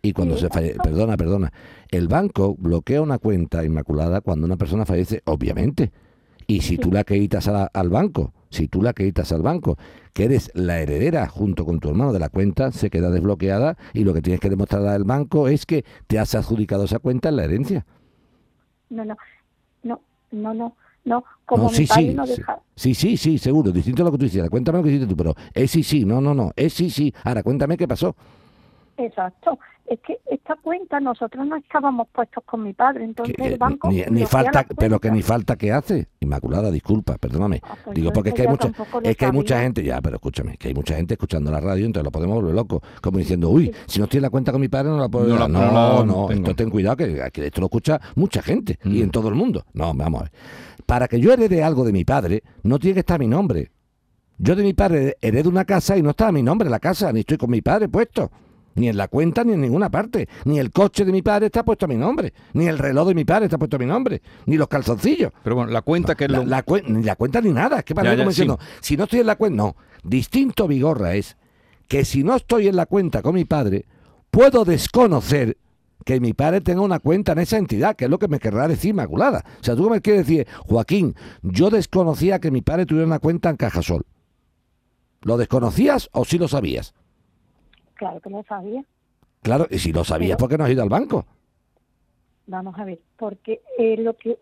Y 0.00 0.14
cuando 0.14 0.36
Sí, 0.36 0.40
se 0.40 0.46
exacto. 0.46 0.82
perdona, 0.82 1.16
perdona. 1.18 1.52
El 1.90 2.08
banco 2.08 2.54
bloquea 2.58 3.02
una 3.02 3.18
cuenta 3.18 3.62
inmaculada 3.62 4.22
cuando 4.22 4.46
una 4.46 4.56
persona 4.56 4.86
fallece, 4.86 5.20
obviamente. 5.26 5.92
Y 6.46 6.62
si 6.62 6.78
tú 6.78 6.90
la 6.90 7.04
la- 7.52 7.70
al 7.74 7.90
banco, 7.90 8.32
si 8.56 8.68
tú 8.68 8.82
la 8.82 8.90
acreditas 8.90 9.32
al 9.32 9.42
banco, 9.42 9.76
que 10.12 10.24
eres 10.24 10.50
la 10.54 10.80
heredera 10.80 11.28
junto 11.28 11.64
con 11.64 11.78
tu 11.78 11.88
hermano 11.88 12.12
de 12.12 12.18
la 12.18 12.30
cuenta, 12.30 12.72
se 12.72 12.90
queda 12.90 13.10
desbloqueada 13.10 13.76
y 13.92 14.04
lo 14.04 14.14
que 14.14 14.22
tienes 14.22 14.40
que 14.40 14.50
demostrar 14.50 14.86
al 14.86 15.04
banco 15.04 15.48
es 15.48 15.66
que 15.66 15.84
te 16.06 16.18
has 16.18 16.34
adjudicado 16.34 16.84
esa 16.84 16.98
cuenta 16.98 17.28
en 17.28 17.36
la 17.36 17.44
herencia. 17.44 17.86
No, 18.88 19.04
no, 19.04 19.16
no, 19.82 20.00
no, 20.32 20.54
no, 20.54 20.76
no, 21.04 21.24
como 21.44 21.64
no, 21.64 21.70
mi 21.70 21.76
sí, 21.76 21.86
padre 21.86 22.08
sí, 22.08 22.14
no 22.14 22.26
deja, 22.26 22.60
sí, 22.74 22.94
sí, 22.94 23.16
sí, 23.16 23.38
seguro. 23.38 23.70
Distinto 23.70 24.02
a 24.02 24.06
lo 24.06 24.12
que 24.12 24.18
tú 24.18 24.24
hicieras. 24.24 24.48
Cuéntame 24.48 24.78
lo 24.78 24.84
que 24.84 24.90
hiciste 24.90 25.06
tú, 25.06 25.16
pero 25.16 25.34
es 25.52 25.70
sí, 25.70 25.82
sí, 25.82 26.04
no, 26.04 26.20
no, 26.20 26.34
no, 26.34 26.50
es 26.56 26.72
sí, 26.72 26.88
sí. 26.88 27.12
Ahora, 27.24 27.42
cuéntame 27.42 27.76
qué 27.76 27.86
pasó. 27.86 28.16
Exacto, 28.96 29.58
es 29.86 30.00
que 30.00 30.18
esta 30.26 30.56
cuenta 30.56 30.98
nosotros 31.00 31.46
no 31.46 31.56
estábamos 31.56 32.08
puestos 32.12 32.42
con 32.44 32.62
mi 32.64 32.72
padre, 32.72 33.04
entonces 33.04 33.34
Que- 33.36 33.46
el 33.46 33.58
banco 33.58 33.88
ni, 33.90 34.24
falta, 34.26 34.66
pero 34.76 34.98
que 34.98 35.10
ni 35.10 35.22
falta 35.22 35.54
que 35.56 35.70
hace. 35.72 36.08
Inmaculada, 36.20 36.70
disculpa, 36.70 37.16
perdóname. 37.18 37.60
Ah, 37.62 37.76
pues 37.84 37.94
Digo, 37.94 38.12
porque 38.12 38.30
es 38.30 38.34
que 38.34 38.42
hay 38.42 38.48
mucha, 38.48 38.72
es 39.02 39.16
que 39.16 39.24
hay 39.26 39.32
mucha 39.32 39.60
gente, 39.60 39.84
ya, 39.84 40.00
pero 40.00 40.16
escúchame, 40.16 40.56
que 40.56 40.68
hay 40.68 40.74
mucha 40.74 40.96
gente 40.96 41.14
escuchando 41.14 41.50
la 41.52 41.60
radio, 41.60 41.86
entonces 41.86 42.04
lo 42.04 42.10
podemos 42.10 42.36
volver 42.36 42.54
loco. 42.54 42.82
Como 43.00 43.18
diciendo, 43.18 43.48
uy, 43.50 43.72
si 43.86 43.98
no 44.00 44.04
estoy 44.06 44.18
en 44.18 44.22
la 44.22 44.30
cuenta 44.30 44.50
con 44.50 44.60
mi 44.60 44.68
padre, 44.68 44.90
no 44.90 44.98
la 44.98 45.08
puedo 45.08 45.26
No 45.26 45.38
la- 45.38 45.48
No, 45.48 46.04
no 46.04 46.04
no, 46.04 46.30
esto 46.30 46.54
ten 46.56 46.68
cuidado, 46.70 46.96
que, 46.96 47.30
que 47.32 47.46
esto 47.46 47.60
lo 47.60 47.66
escucha 47.66 48.00
mucha 48.16 48.42
gente 48.42 48.78
y 48.84 49.00
Mm. 49.00 49.02
en 49.04 49.10
todo 49.10 49.28
el 49.28 49.34
mundo. 49.36 49.64
No, 49.72 49.94
vamos 49.94 50.20
a 50.20 50.24
ver. 50.24 50.32
Para 50.84 51.06
que 51.08 51.20
yo 51.20 51.32
herede 51.32 51.62
algo 51.62 51.84
de 51.84 51.92
mi 51.92 52.04
padre, 52.04 52.42
no 52.64 52.78
tiene 52.78 52.94
que 52.94 53.00
estar 53.00 53.18
mi 53.20 53.26
nombre. 53.28 53.70
Yo 54.38 54.54
de 54.54 54.62
mi 54.62 54.74
padre 54.74 55.16
heredo 55.20 55.48
una 55.48 55.64
casa 55.64 55.96
y 55.96 56.02
no 56.02 56.10
está 56.10 56.30
mi 56.32 56.42
nombre 56.42 56.66
en 56.66 56.72
la 56.72 56.78
casa, 56.80 57.12
ni 57.12 57.20
estoy 57.20 57.38
con 57.38 57.50
mi 57.50 57.62
padre 57.62 57.88
puesto. 57.88 58.30
Ni 58.76 58.88
en 58.88 58.96
la 58.96 59.08
cuenta 59.08 59.42
ni 59.44 59.52
en 59.54 59.60
ninguna 59.60 59.90
parte. 59.90 60.28
Ni 60.44 60.58
el 60.58 60.70
coche 60.70 61.04
de 61.04 61.12
mi 61.12 61.22
padre 61.22 61.46
está 61.46 61.64
puesto 61.64 61.86
a 61.86 61.88
mi 61.88 61.96
nombre. 61.96 62.32
Ni 62.52 62.66
el 62.66 62.78
reloj 62.78 63.08
de 63.08 63.14
mi 63.14 63.24
padre 63.24 63.46
está 63.46 63.58
puesto 63.58 63.76
a 63.76 63.78
mi 63.78 63.86
nombre. 63.86 64.22
Ni 64.46 64.56
los 64.56 64.68
calzoncillos. 64.68 65.32
Pero 65.42 65.56
bueno, 65.56 65.72
la 65.72 65.82
cuenta 65.82 66.14
que 66.14 66.24
es 66.26 66.30
La, 66.30 66.38
lo- 66.38 66.44
la 66.46 66.64
ni 66.86 67.02
la 67.02 67.16
cuenta 67.16 67.40
ni 67.40 67.50
nada. 67.50 67.78
Es 67.78 67.84
que 67.84 67.94
para 67.94 68.10
Ya, 68.10 68.12
mí 68.12 68.18
ya, 68.18 68.24
como 68.24 68.30
sí. 68.32 68.42
diciendo, 68.42 68.58
si 68.80 68.96
no 68.96 69.04
estoy 69.04 69.20
en 69.20 69.26
la 69.26 69.36
cuenta, 69.36 69.56
no. 69.56 69.76
Distinto 70.04 70.68
Vigorra 70.68 71.14
es 71.16 71.36
que 71.88 72.04
si 72.04 72.22
no 72.22 72.36
estoy 72.36 72.68
en 72.68 72.76
la 72.76 72.86
cuenta 72.86 73.22
con 73.22 73.34
mi 73.34 73.44
padre, 73.44 73.86
puedo 74.30 74.64
desconocer 74.64 75.56
que 76.04 76.20
mi 76.20 76.34
padre 76.34 76.60
tenga 76.60 76.82
una 76.82 76.98
cuenta 77.00 77.32
en 77.32 77.38
esa 77.40 77.56
entidad, 77.58 77.96
que 77.96 78.04
es 78.04 78.10
lo 78.10 78.18
que 78.18 78.28
me 78.28 78.38
querrá 78.38 78.68
decir 78.68 78.90
Inmaculada. 78.90 79.44
O 79.60 79.64
sea, 79.64 79.74
tú 79.74 79.90
me 79.90 80.00
quieres 80.00 80.26
decir, 80.26 80.46
Joaquín, 80.66 81.16
yo 81.42 81.70
desconocía 81.70 82.38
que 82.40 82.50
mi 82.52 82.60
padre 82.62 82.86
tuviera 82.86 83.06
una 83.06 83.18
cuenta 83.18 83.50
en 83.50 83.56
Cajasol. 83.56 84.04
¿Lo 85.22 85.36
desconocías 85.36 86.08
o 86.12 86.24
sí 86.24 86.38
lo 86.38 86.46
sabías? 86.46 86.94
Claro 87.96 88.20
que 88.20 88.30
lo 88.30 88.42
sabía. 88.44 88.82
Claro, 89.42 89.66
y 89.70 89.78
si 89.78 89.92
lo 89.92 90.04
sabías, 90.04 90.36
¿por 90.38 90.48
qué 90.48 90.56
no 90.58 90.64
has 90.64 90.70
ido 90.70 90.82
al 90.82 90.88
banco? 90.88 91.24
Vamos 92.48 92.78
a 92.78 92.84
ver, 92.84 93.00
porque 93.16 93.60
eh, 93.76 93.96
lo 93.98 94.14
que 94.16 94.38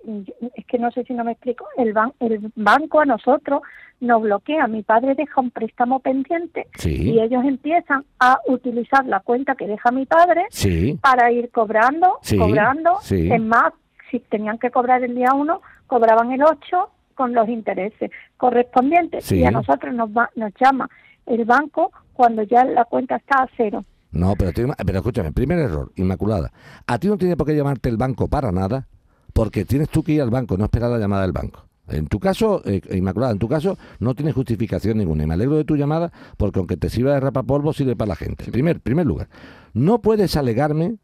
es 0.56 0.66
que 0.66 0.78
no 0.78 0.90
sé 0.90 1.04
si 1.04 1.14
no 1.14 1.24
me 1.24 1.32
explico, 1.32 1.66
el, 1.78 1.94
ban- 1.94 2.12
el 2.20 2.52
banco 2.54 3.00
a 3.00 3.06
nosotros 3.06 3.62
nos 4.00 4.20
bloquea, 4.20 4.66
mi 4.66 4.82
padre 4.82 5.14
deja 5.14 5.40
un 5.40 5.50
préstamo 5.50 6.00
pendiente 6.00 6.66
Sí, 6.76 7.12
y 7.12 7.20
ellos 7.20 7.42
empiezan 7.46 8.04
a 8.20 8.40
utilizar 8.46 9.06
la 9.06 9.20
cuenta 9.20 9.54
que 9.54 9.66
deja 9.66 9.90
mi 9.90 10.04
padre 10.04 10.44
sí, 10.50 10.98
para 11.00 11.32
ir 11.32 11.50
cobrando, 11.50 12.18
Sí, 12.20 12.36
cobrando, 12.36 12.98
es 13.32 13.40
más, 13.40 13.72
si 14.10 14.20
tenían 14.20 14.58
que 14.58 14.70
cobrar 14.70 15.02
el 15.02 15.14
día 15.14 15.32
uno, 15.34 15.62
cobraban 15.86 16.30
el 16.32 16.42
8 16.42 16.90
con 17.14 17.32
los 17.32 17.48
intereses 17.48 18.10
correspondientes. 18.36 19.32
Y 19.32 19.44
a 19.46 19.50
nosotros 19.50 19.94
nos, 19.94 20.10
va- 20.10 20.30
nos 20.36 20.52
llama 20.60 20.90
el 21.24 21.46
banco 21.46 21.90
cuando 22.14 22.42
ya 22.42 22.64
la 22.64 22.84
cuenta 22.86 23.16
está 23.16 23.42
a 23.42 23.48
cero. 23.56 23.84
No, 24.12 24.34
pero, 24.38 24.52
tiene- 24.52 24.72
pero 24.86 24.98
escúchame, 24.98 25.32
primer 25.32 25.58
error, 25.58 25.90
Inmaculada. 25.96 26.52
A 26.86 26.98
ti 26.98 27.08
no 27.08 27.18
tiene 27.18 27.36
por 27.36 27.46
qué 27.46 27.54
llamarte 27.56 27.88
el 27.88 27.96
banco 27.96 28.28
para 28.28 28.52
nada, 28.52 28.86
porque 29.32 29.64
tienes 29.64 29.88
tú 29.88 30.02
que 30.04 30.12
ir 30.12 30.22
al 30.22 30.30
banco, 30.30 30.56
no 30.56 30.64
esperar 30.64 30.90
la 30.90 30.98
llamada 30.98 31.22
del 31.22 31.32
banco. 31.32 31.64
En 31.88 32.06
tu 32.06 32.18
caso, 32.18 32.62
eh, 32.64 32.80
Inmaculada, 32.92 33.32
en 33.32 33.38
tu 33.38 33.48
caso 33.48 33.76
no 33.98 34.14
tiene 34.14 34.32
justificación 34.32 34.96
ninguna. 34.98 35.24
Y 35.24 35.26
me 35.26 35.34
alegro 35.34 35.56
de 35.56 35.64
tu 35.64 35.76
llamada 35.76 36.12
porque 36.38 36.58
aunque 36.60 36.76
te 36.78 36.88
sirva 36.88 37.12
de 37.12 37.20
rapapolvo, 37.20 37.72
sirve 37.74 37.94
para 37.96 38.08
la 38.10 38.16
gente. 38.16 38.50
Primer, 38.50 38.80
primer 38.80 39.04
lugar, 39.06 39.28
no 39.74 40.00
puedes 40.00 40.36
alegarme 40.36 40.96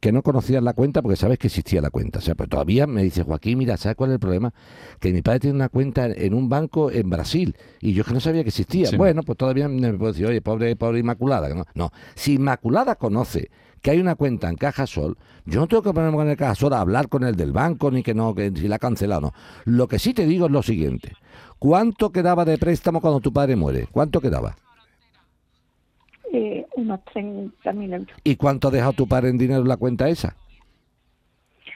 que 0.00 0.12
no 0.12 0.22
conocías 0.22 0.62
la 0.62 0.74
cuenta 0.74 1.02
porque 1.02 1.16
sabes 1.16 1.38
que 1.38 1.48
existía 1.48 1.80
la 1.80 1.90
cuenta. 1.90 2.18
O 2.20 2.22
sea, 2.22 2.34
pero 2.34 2.48
todavía 2.48 2.86
me 2.86 3.02
dice 3.02 3.22
Joaquín, 3.22 3.58
mira, 3.58 3.76
¿sabes 3.76 3.96
cuál 3.96 4.10
es 4.10 4.14
el 4.14 4.20
problema? 4.20 4.52
Que 5.00 5.12
mi 5.12 5.22
padre 5.22 5.40
tiene 5.40 5.56
una 5.56 5.68
cuenta 5.68 6.06
en 6.06 6.34
un 6.34 6.48
banco 6.48 6.90
en 6.90 7.10
Brasil 7.10 7.56
y 7.80 7.92
yo 7.92 8.02
es 8.02 8.08
que 8.08 8.14
no 8.14 8.20
sabía 8.20 8.42
que 8.42 8.48
existía. 8.48 8.88
Sí. 8.88 8.96
Bueno, 8.96 9.22
pues 9.22 9.36
todavía 9.36 9.68
me 9.68 9.92
puedo 9.94 10.12
decir, 10.12 10.26
oye, 10.26 10.40
pobre, 10.40 10.76
pobre 10.76 11.00
Inmaculada. 11.00 11.48
No, 11.48 11.64
no. 11.74 11.90
si 12.14 12.34
Inmaculada 12.34 12.94
conoce 12.94 13.50
que 13.82 13.92
hay 13.92 14.00
una 14.00 14.16
cuenta 14.16 14.48
en 14.48 14.56
Caja 14.56 14.86
Sol, 14.86 15.16
yo 15.46 15.60
no 15.60 15.68
tengo 15.68 15.82
que 15.82 15.92
ponerme 15.92 16.16
con 16.16 16.28
el 16.28 16.36
Caja 16.36 16.54
Sol 16.54 16.72
a 16.72 16.80
hablar 16.80 17.08
con 17.08 17.24
el 17.24 17.36
del 17.36 17.52
banco 17.52 17.90
ni 17.90 18.02
que 18.02 18.14
no, 18.14 18.34
que 18.34 18.52
si 18.54 18.68
la 18.68 18.76
ha 18.76 18.80
cancelado 18.80 19.18
o 19.18 19.22
no. 19.22 19.34
Lo 19.64 19.88
que 19.88 19.98
sí 19.98 20.14
te 20.14 20.26
digo 20.26 20.46
es 20.46 20.52
lo 20.52 20.62
siguiente. 20.62 21.12
¿Cuánto 21.58 22.10
quedaba 22.10 22.44
de 22.44 22.58
préstamo 22.58 23.00
cuando 23.00 23.20
tu 23.20 23.32
padre 23.32 23.56
muere? 23.56 23.88
¿Cuánto 23.90 24.20
quedaba? 24.20 24.56
Unos 26.78 27.00
30.000 27.12 27.92
euros. 27.94 28.16
¿Y 28.22 28.36
cuánto 28.36 28.68
ha 28.68 28.70
dejado 28.70 28.92
tu 28.92 29.08
padre 29.08 29.30
en 29.30 29.38
dinero 29.38 29.62
en 29.62 29.68
la 29.68 29.76
cuenta 29.76 30.08
esa? 30.08 30.36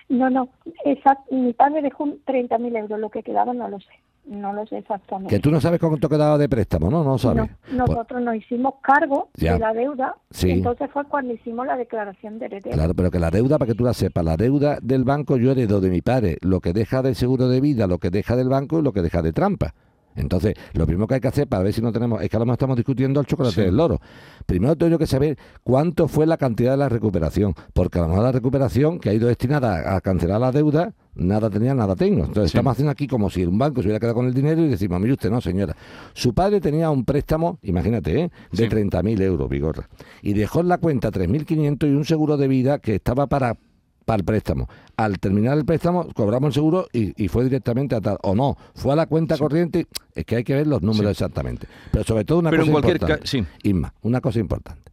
No, 0.09 0.29
no, 0.31 0.49
esa, 0.85 1.19
mi 1.31 1.53
padre 1.55 1.83
dejó 1.83 2.05
30.000 2.27 2.77
euros, 2.79 3.01
lo 3.01 3.11
que 3.11 3.23
quedaba 3.23 3.53
no 3.55 3.67
lo 3.69 3.81
sé, 3.81 3.89
no 4.27 4.53
lo 4.53 4.67
sé 4.67 4.79
exactamente. 4.79 5.35
Que 5.35 5.41
tú 5.41 5.51
no 5.51 5.61
sabes 5.61 5.81
cuánto 5.81 6.09
quedaba 6.09 6.37
de 6.39 6.49
préstamo, 6.49 6.91
¿no? 6.91 7.03
No 7.03 7.13
lo 7.13 7.19
sabes. 7.19 7.51
No, 7.73 7.85
Pues- 7.87 7.97
nosotros 7.97 8.23
nos 8.23 8.37
hicimos 8.37 8.75
cargo 8.83 9.31
Ya. 9.37 9.55
de 9.55 9.59
la 9.61 9.73
deuda, 9.73 10.15
Sí. 10.31 10.49
y 10.49 10.53
entonces 10.53 10.91
fue 10.93 11.05
cuando 11.07 11.33
hicimos 11.33 11.67
la 11.67 11.77
declaración 11.77 12.39
de 12.39 12.47
heredero. 12.47 12.77
Claro, 12.77 12.95
pero 12.95 13.11
que 13.11 13.19
la 13.19 13.31
deuda, 13.31 13.59
para 13.59 13.71
que 13.73 13.75
tú 13.77 13.85
la 13.85 13.95
sepas, 13.95 14.25
la 14.25 14.37
deuda 14.37 14.79
del 14.83 15.05
banco 15.05 15.37
yo 15.39 15.51
heredo 15.53 15.81
de 15.81 15.89
mi 15.91 16.03
padre, 16.03 16.37
lo 16.43 16.61
que 16.61 16.73
deja 16.73 17.01
del 17.03 17.15
seguro 17.15 17.49
de 17.49 17.61
vida, 17.61 17.87
lo 17.87 17.99
que 17.99 18.11
deja 18.11 18.37
del 18.37 18.49
banco 18.51 18.79
y 18.79 18.83
lo 18.83 18.93
que 18.93 19.03
deja 19.03 19.23
de 19.23 19.33
trampa. 19.33 19.75
Entonces, 20.17 20.55
lo 20.75 20.87
primero 20.87 21.07
que 21.07 21.15
hay 21.15 21.21
que 21.21 21.29
hacer 21.29 21.47
para 21.49 21.63
ver 21.63 21.73
si 21.73 21.81
no 21.83 21.93
tenemos, 21.93 22.23
es 22.23 22.29
que 22.29 22.37
a 22.37 22.39
lo 22.39 22.47
mejor 22.47 22.55
estamos 22.55 22.77
discutiendo 22.77 23.21
el 23.21 23.27
chocolate 23.27 23.55
Sí. 23.55 23.61
del 23.63 23.77
loro. 23.77 24.01
Primero 24.47 24.77
tengo 24.77 24.91
yo 24.93 24.99
que 24.99 25.07
saber 25.07 25.39
cuánto 25.63 26.09
fue 26.09 26.27
la 26.27 26.37
cantidad 26.37 26.73
de 26.73 26.77
la 26.77 26.89
recuperación, 26.89 27.55
porque 27.73 27.99
a 27.99 28.03
lo 28.03 28.09
mejor 28.09 28.25
la 28.25 28.33
recuperación 28.33 28.99
que 28.99 29.11
ha 29.11 29.15
ido 29.15 29.29
destinada 29.29 29.97
a, 29.97 30.01
cancelar 30.01 30.41
la 30.41 30.53
deuda, 30.53 30.93
nada 31.15 31.49
tenía, 31.51 31.75
nada 31.75 31.95
tengo. 31.97 32.25
Entonces 32.25 32.51
Sí. 32.51 32.57
estamos 32.59 32.73
haciendo 32.73 32.91
aquí 32.91 33.07
como 33.07 33.31
si 33.31 33.45
un 33.45 33.59
banco 33.59 33.81
se 33.83 33.89
hubiera 33.89 34.01
quedado 34.01 34.15
con 34.15 34.27
el 34.27 34.35
dinero 34.35 34.63
y 34.63 34.69
decimos, 34.69 35.01
mire 35.01 35.13
usted, 35.15 35.31
no 35.31 35.41
señora. 35.41 35.77
Su 36.13 36.35
padre 36.35 36.61
tenía 36.61 36.91
un 36.91 37.05
préstamo, 37.05 37.59
imagínate, 37.63 38.21
¿eh? 38.23 38.31
de 38.51 38.65
Sí. 38.65 38.69
30.000 38.69 39.21
euros, 39.23 39.49
Vigorra, 39.49 39.89
y 40.23 40.33
dejó 40.35 40.61
en 40.61 40.69
la 40.69 40.79
cuenta 40.79 41.11
3.500 41.11 41.89
y 41.89 41.93
un 41.95 42.05
seguro 42.05 42.37
de 42.37 42.49
vida 42.49 42.79
que 42.79 42.95
estaba 42.97 43.27
para 43.27 43.57
para 44.05 44.19
el 44.19 44.25
préstamo. 44.25 44.69
Al 44.97 45.19
terminar 45.19 45.57
el 45.59 45.65
préstamo, 45.65 46.09
cobramos 46.15 46.49
el 46.49 46.55
seguro 46.55 46.87
y, 46.93 47.23
y 47.23 47.29
fue 47.29 47.45
directamente 47.45 47.95
a 47.95 48.01
tal. 48.01 48.19
O 48.23 48.35
no, 48.35 48.57
fue 48.75 48.93
a 48.93 48.97
la 48.97 49.07
cuenta 49.07 49.37
corriente. 49.39 49.87
Es 50.15 50.25
que 50.25 50.37
hay 50.37 50.45
que 50.45 50.55
ver 50.55 50.67
los 50.67 50.83
números 50.83 51.13
exactamente. 51.13 51.67
Pero 51.91 52.05
sobre 52.05 52.25
todo 52.25 52.39
una 52.39 52.51
Pero 52.51 52.63
en 52.63 52.69
cosa 52.69 52.73
cualquier 52.73 52.97
importante. 52.97 53.27
sí. 53.27 53.45
Inma, 53.69 53.95
una 54.03 54.21
cosa 54.21 54.39
importante. 54.39 54.93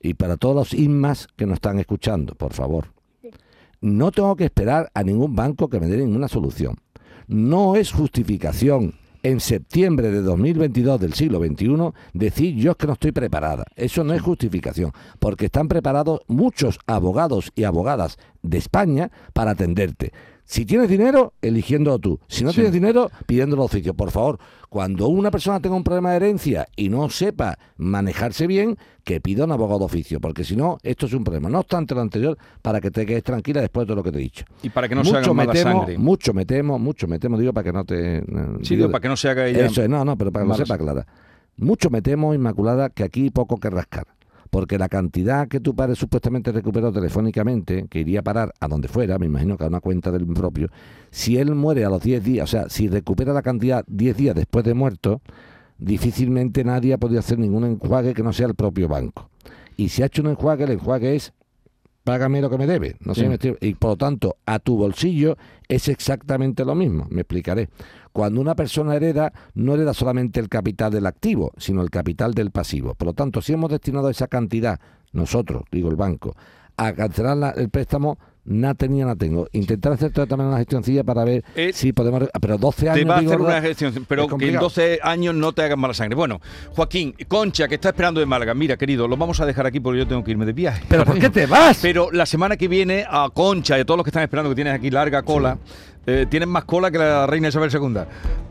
Y 0.00 0.14
para 0.14 0.36
todos 0.36 0.54
los 0.54 0.74
Inmas 0.74 1.28
que 1.36 1.46
nos 1.46 1.54
están 1.54 1.78
escuchando, 1.78 2.34
por 2.34 2.52
favor. 2.52 2.88
No 3.80 4.10
tengo 4.10 4.34
que 4.36 4.44
esperar 4.44 4.90
a 4.94 5.02
ningún 5.02 5.34
banco 5.36 5.68
que 5.68 5.78
me 5.80 5.86
dé 5.86 5.98
ninguna 5.98 6.28
solución. 6.28 6.76
No 7.28 7.76
es 7.76 7.92
justificación 7.92 8.94
en 9.26 9.40
septiembre 9.40 10.12
de 10.12 10.22
2022 10.22 11.00
del 11.00 11.12
siglo 11.14 11.40
XXI 11.40 11.92
decir 12.12 12.54
yo 12.54 12.70
es 12.70 12.76
que 12.76 12.86
no 12.86 12.92
estoy 12.92 13.10
preparada. 13.10 13.64
Eso 13.74 14.04
no 14.04 14.14
es 14.14 14.22
justificación, 14.22 14.92
porque 15.18 15.46
están 15.46 15.66
preparados 15.66 16.20
muchos 16.28 16.78
abogados 16.86 17.50
y 17.56 17.64
abogadas 17.64 18.18
de 18.42 18.58
España 18.58 19.10
para 19.32 19.50
atenderte. 19.50 20.12
Si 20.48 20.64
tienes 20.64 20.88
dinero, 20.88 21.34
eligiéndolo 21.42 21.98
tú. 21.98 22.20
Si 22.28 22.44
no 22.44 22.50
Sí. 22.50 22.56
tienes 22.56 22.72
dinero, 22.72 23.10
pidiéndolo 23.26 23.62
al 23.62 23.66
oficio. 23.66 23.94
Por 23.94 24.12
favor, 24.12 24.38
cuando 24.68 25.08
una 25.08 25.32
persona 25.32 25.58
tenga 25.58 25.74
un 25.74 25.82
problema 25.82 26.10
de 26.10 26.16
herencia 26.16 26.66
y 26.76 26.88
no 26.88 27.08
sepa 27.10 27.58
manejarse 27.76 28.46
bien, 28.46 28.78
que 29.02 29.20
pida 29.20 29.44
un 29.44 29.50
abogado 29.52 29.80
de 29.80 29.84
oficio, 29.86 30.20
porque 30.20 30.44
si 30.44 30.54
no, 30.54 30.78
esto 30.84 31.06
es 31.06 31.12
un 31.14 31.24
problema. 31.24 31.48
No 31.48 31.58
obstante 31.60 31.94
lo 31.96 32.00
anterior, 32.00 32.38
para 32.62 32.80
que 32.80 32.90
te 32.92 33.04
quedes 33.04 33.24
tranquila 33.24 33.60
después 33.60 33.82
de 33.82 33.86
todo 33.88 33.96
lo 33.96 34.02
que 34.04 34.12
te 34.12 34.18
he 34.18 34.22
dicho. 34.22 34.44
Y 34.62 34.70
para 34.70 34.88
que 34.88 34.94
no 34.94 35.04
se 35.04 35.16
haga 35.16 35.32
mala 35.32 35.52
temo, 35.52 35.80
sangre. 35.80 35.98
mucho 35.98 36.32
me 36.32 36.46
temo, 36.46 36.78
mucho 36.78 37.08
me 37.08 37.18
temo, 37.18 37.36
digo 37.38 37.52
para 37.52 37.64
que 37.64 37.72
no 37.72 37.84
te... 37.84 38.18
eh, 38.18 38.24
Sí, 38.62 38.76
digo, 38.76 38.90
para 38.90 39.02
que 39.02 39.08
no 39.08 39.16
se 39.16 39.28
haga 39.28 39.46
ella. 39.48 39.66
Eso 39.66 39.82
es, 39.82 39.88
no, 39.88 40.04
no, 40.04 40.16
pero 40.16 40.30
para 40.30 40.44
que 40.44 40.48
lo 40.50 40.54
sepa 40.56 40.78
clara. 40.78 41.06
Mucho 41.56 41.90
me 41.90 42.02
temo, 42.02 42.34
Inmaculada, 42.34 42.90
que 42.90 43.02
aquí 43.02 43.30
poco 43.30 43.56
que 43.58 43.70
rascar. 43.70 44.06
Porque 44.50 44.78
la 44.78 44.88
cantidad 44.88 45.48
que 45.48 45.60
tu 45.60 45.74
padre 45.74 45.96
supuestamente 45.96 46.52
recuperó 46.52 46.92
telefónicamente, 46.92 47.86
que 47.88 48.00
iría 48.00 48.20
a 48.20 48.22
parar 48.22 48.54
a 48.60 48.68
donde 48.68 48.88
fuera, 48.88 49.18
me 49.18 49.26
imagino 49.26 49.56
que 49.56 49.64
a 49.64 49.68
una 49.68 49.80
cuenta 49.80 50.10
del 50.10 50.26
propio, 50.26 50.68
si 51.10 51.36
él 51.38 51.54
muere 51.54 51.84
a 51.84 51.90
los 51.90 52.02
10 52.02 52.24
días, 52.24 52.44
o 52.44 52.46
sea, 52.50 52.68
si 52.68 52.88
recupera 52.88 53.32
la 53.32 53.42
cantidad 53.42 53.84
10 53.86 54.16
días 54.16 54.34
después 54.34 54.64
de 54.64 54.74
muerto, 54.74 55.20
difícilmente 55.78 56.64
nadie 56.64 56.94
ha 56.94 56.98
podido 56.98 57.20
hacer 57.20 57.38
ningún 57.38 57.64
enjuague 57.64 58.14
que 58.14 58.22
no 58.22 58.32
sea 58.32 58.46
el 58.46 58.54
propio 58.54 58.88
banco. 58.88 59.30
Y 59.76 59.90
si 59.90 60.02
ha 60.02 60.06
hecho 60.06 60.22
un 60.22 60.28
enjuague, 60.28 60.64
el 60.64 60.72
enjuague 60.72 61.16
es 61.16 61.32
págame 62.06 62.40
lo 62.40 62.48
que 62.48 62.56
me 62.56 62.66
debe. 62.66 62.96
No 63.00 63.14
sé, 63.14 63.22
Sí. 63.22 63.28
me 63.28 63.34
estoy- 63.34 63.58
y 63.60 63.74
por 63.74 63.90
lo 63.90 63.96
tanto, 63.96 64.36
a 64.46 64.58
tu 64.60 64.76
bolsillo 64.78 65.36
es 65.68 65.88
exactamente 65.88 66.64
lo 66.64 66.74
mismo. 66.74 67.06
Me 67.10 67.22
explicaré. 67.22 67.68
Cuando 68.12 68.40
una 68.40 68.54
persona 68.54 68.94
hereda, 68.94 69.32
no 69.54 69.74
hereda 69.74 69.92
solamente 69.92 70.40
el 70.40 70.48
capital 70.48 70.92
del 70.92 71.04
activo, 71.06 71.52
sino 71.58 71.82
el 71.82 71.90
capital 71.90 72.32
del 72.32 72.50
pasivo. 72.52 72.94
Por 72.94 73.06
lo 73.08 73.12
tanto, 73.12 73.42
si 73.42 73.52
hemos 73.52 73.70
destinado 73.70 74.08
esa 74.08 74.28
cantidad, 74.28 74.80
nosotros, 75.12 75.64
digo 75.70 75.90
el 75.90 75.96
banco, 75.96 76.34
a 76.78 76.92
cancelar 76.92 77.36
la- 77.36 77.50
el 77.50 77.68
préstamo, 77.70 78.18
nada 78.46 78.74
tenía, 78.74 79.04
nada 79.04 79.16
tengo. 79.16 79.46
Intentar 79.52 79.92
hacer 79.92 80.12
también 80.12 80.48
una 80.48 80.58
gestioncilla 80.58 81.04
para 81.04 81.24
ver 81.24 81.44
Eh, 81.54 81.72
si 81.74 81.92
podemos... 81.92 82.28
Pero 82.40 82.58
12 82.58 82.88
años... 82.90 82.98
Te 83.00 83.04
va 83.04 83.16
a 83.16 83.18
hacer 83.18 83.40
una 83.40 83.60
gestión, 83.60 83.92
Es 83.94 84.00
pero 84.08 84.22
que 84.22 84.24
en 84.24 84.30
complicado. 84.30 84.64
12 84.64 84.98
años 85.02 85.34
no 85.34 85.52
te 85.52 85.62
hagan 85.62 85.78
mala 85.78 85.94
sangre. 85.94 86.16
Bueno, 86.16 86.40
Joaquín, 86.74 87.14
Concha, 87.28 87.68
que 87.68 87.74
está 87.76 87.88
esperando 87.90 88.20
de 88.20 88.26
Málaga. 88.26 88.54
Mira, 88.54 88.76
querido, 88.76 89.06
lo 89.08 89.16
vamos 89.16 89.40
a 89.40 89.46
dejar 89.46 89.66
aquí 89.66 89.80
porque 89.80 89.98
yo 89.98 90.06
tengo 90.06 90.22
que 90.24 90.30
irme 90.30 90.46
de 90.46 90.52
viaje. 90.52 90.84
¿Pero 90.88 91.04
por 91.04 91.18
qué 91.18 91.30
te 91.30 91.46
vas? 91.46 91.78
Pero 91.82 92.10
la 92.12 92.26
semana 92.26 92.56
que 92.56 92.68
viene 92.68 93.04
a 93.08 93.28
Concha 93.32 93.76
y 93.78 93.82
a 93.82 93.84
todos 93.84 93.98
los 93.98 94.04
que 94.04 94.10
están 94.10 94.22
esperando, 94.22 94.50
que 94.50 94.54
tienes 94.54 94.74
aquí 94.74 94.90
larga 94.90 95.22
cola, 95.22 95.58
eh, 96.06 96.26
tienes 96.30 96.48
más 96.48 96.64
cola 96.64 96.90
que 96.90 96.98
la 96.98 97.26
reina 97.26 97.48
Isabel 97.48 97.70
II. 97.72 98.00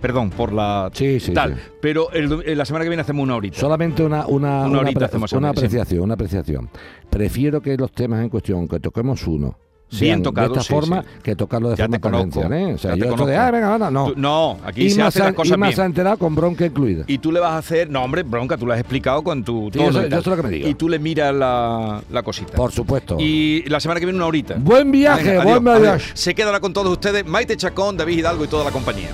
Perdón 0.02 0.30
por 0.30 0.52
la 0.52 0.90
Sí, 0.94 1.20
sí, 1.22 1.32
tal. 1.34 1.56
sí. 1.56 1.62
Pero 1.82 2.12
el 2.12 2.42
eh, 2.46 2.56
la 2.56 2.66
semana 2.66 2.84
que 2.84 2.90
viene 2.90 3.02
hacemos 3.02 3.24
una 3.24 3.36
horita. 3.36 3.58
Solamente 3.60 4.04
una, 4.04 4.28
una, 4.28 4.66
Una 4.68 4.80
una 4.82 5.06
hacemos 5.06 5.32
una 5.32 5.52
sí. 5.54 5.58
apreciación, 5.60 6.02
una 6.02 6.14
apreciación. 6.16 6.70
Prefiero 7.10 7.62
que 7.62 7.78
los 7.78 7.92
temas 7.94 8.22
en 8.22 8.30
cuestión, 8.30 8.68
que 8.68 8.80
toquemos 8.82 9.26
uno, 9.26 9.58
Bien 9.92 10.22
tocado, 10.24 10.50
de 10.50 10.54
esta 10.56 10.64
sí, 10.68 10.74
forma, 10.74 11.02
sí. 11.04 11.08
que 11.24 11.36
tocarlo 11.36 11.70
de 11.70 11.76
Ya 11.78 11.86
forma 11.86 12.00
convencional, 12.00 12.54
¿eh? 12.54 12.74
O 12.74 12.78
sea, 12.78 12.92
ya 12.92 12.96
te 13.02 13.06
yo 13.06 13.12
esto 13.12 13.26
de, 13.26 13.38
ah, 13.38 13.52
venga, 13.52 13.72
ahora, 13.72 13.92
no. 13.92 14.08
Tú- 14.08 14.14
no, 14.18 14.58
aquí 14.66 14.82
y 14.84 14.90
se 14.90 15.02
hacen 15.02 15.24
las 15.24 15.34
cosas 15.34 15.56
y 15.56 15.60
más 15.60 15.70
bien. 15.70 15.76
se 15.76 15.82
ha 15.82 15.86
enterado 15.86 16.18
con 16.18 16.36
bronca 16.36 16.66
incluida. 16.66 17.04
Y 17.08 17.18
tú 17.20 17.32
le 17.32 17.40
vas 17.40 17.52
a 17.52 17.58
hacer, 17.60 17.90
no 17.90 18.04
hombre, 18.04 18.24
bronca, 18.24 18.58
tú 18.58 18.66
lo 18.66 18.74
has 18.74 18.80
explicado 18.80 19.24
con 19.24 19.44
tu 19.44 19.70
yo 19.72 19.92
tal. 19.94 20.24
sé 20.24 20.30
lo 20.30 20.36
que 20.36 20.44
me 20.44 20.50
diga. 20.50 20.68
Y 20.68 20.74
tú 20.74 20.90
le 20.90 21.00
miras 21.00 21.34
la, 21.34 22.02
la 22.12 22.24
cosita. 22.24 22.54
Por 22.54 22.72
supuesto. 22.72 23.16
Y 23.20 23.64
la 23.68 23.80
semana 23.80 24.00
que 24.00 24.06
viene 24.06 24.18
una 24.18 24.26
horita. 24.28 24.56
Buen 24.58 24.92
viaje, 24.92 25.30
Venga, 25.32 25.44
buen 25.44 25.68
adiós, 25.68 25.82
viaje. 25.82 25.96
adiós. 26.04 26.12
Se 26.14 26.36
quedará 26.36 26.60
con 26.60 26.74
todos 26.74 26.92
ustedes 26.92 27.26
Maite 27.26 27.56
Chacón, 27.56 27.96
David 27.96 28.18
Hidalgo 28.18 28.44
y 28.44 28.48
toda 28.48 28.66
la 28.66 28.72
compañía. 28.72 29.10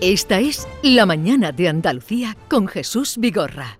Esta 0.00 0.38
es 0.40 0.68
La 0.82 1.06
Mañana 1.06 1.52
de 1.52 1.68
Andalucía 1.68 2.36
con 2.48 2.66
Jesús 2.68 3.16
Vigorra. 3.18 3.78